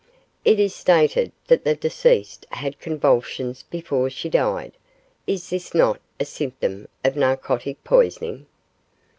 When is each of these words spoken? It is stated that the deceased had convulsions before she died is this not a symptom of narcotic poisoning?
It 0.43 0.59
is 0.59 0.73
stated 0.73 1.31
that 1.45 1.63
the 1.63 1.75
deceased 1.75 2.47
had 2.49 2.79
convulsions 2.79 3.61
before 3.61 4.09
she 4.09 4.29
died 4.29 4.71
is 5.27 5.51
this 5.51 5.75
not 5.75 6.01
a 6.19 6.25
symptom 6.25 6.87
of 7.05 7.15
narcotic 7.15 7.83
poisoning? 7.83 8.47